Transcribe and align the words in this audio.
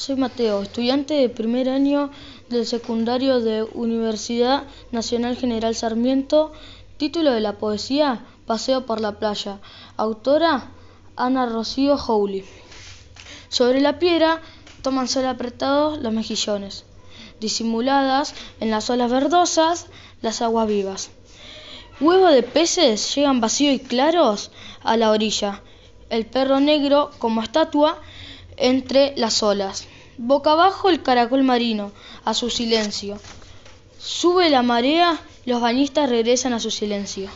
soy 0.00 0.16
Mateo, 0.16 0.62
estudiante 0.62 1.12
de 1.12 1.28
primer 1.28 1.68
año 1.68 2.10
del 2.48 2.64
secundario 2.64 3.40
de 3.40 3.64
Universidad 3.64 4.64
Nacional 4.92 5.36
General 5.36 5.74
Sarmiento. 5.74 6.52
Título 6.96 7.32
de 7.32 7.40
la 7.40 7.58
poesía, 7.58 8.24
Paseo 8.46 8.86
por 8.86 9.02
la 9.02 9.18
playa. 9.18 9.60
Autora, 9.98 10.70
Ana 11.16 11.44
Rocío 11.44 11.96
Howley. 11.96 12.46
Sobre 13.50 13.82
la 13.82 13.98
piedra 13.98 14.40
toman 14.80 15.06
sol 15.06 15.26
apretados 15.26 15.98
los 15.98 16.14
mejillones, 16.14 16.86
disimuladas 17.38 18.34
en 18.58 18.70
las 18.70 18.88
olas 18.88 19.10
verdosas 19.10 19.86
las 20.22 20.40
aguas 20.40 20.66
vivas. 20.66 21.10
Huevo 22.00 22.28
de 22.28 22.42
peces 22.42 23.14
llegan 23.14 23.42
vacíos 23.42 23.74
y 23.74 23.80
claros 23.80 24.50
a 24.82 24.96
la 24.96 25.10
orilla. 25.10 25.60
El 26.08 26.24
perro 26.24 26.58
negro, 26.58 27.10
como 27.18 27.42
estatua, 27.42 28.00
entre 28.60 29.14
las 29.16 29.42
olas. 29.42 29.86
Boca 30.18 30.52
abajo 30.52 30.88
el 30.88 31.02
caracol 31.02 31.42
marino, 31.42 31.92
a 32.24 32.34
su 32.34 32.50
silencio. 32.50 33.18
Sube 33.98 34.50
la 34.50 34.62
marea, 34.62 35.18
los 35.46 35.60
bañistas 35.60 36.08
regresan 36.08 36.52
a 36.52 36.60
su 36.60 36.70
silencio. 36.70 37.28